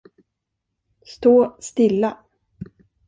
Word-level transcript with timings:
Stå 1.05 1.57
stilla. 1.59 2.17